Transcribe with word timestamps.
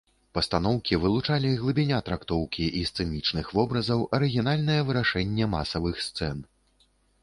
Пастаноўкі 0.35 0.97
вылучалі 1.03 1.51
глыбіня 1.59 1.99
трактоўкі 2.09 2.67
і 2.81 2.83
сцэнічных 2.93 3.45
вобразаў, 3.61 3.99
арыгінальнае 4.21 4.81
вырашэнне 4.93 5.45
масавых 5.57 6.07
сцэн. 6.13 6.47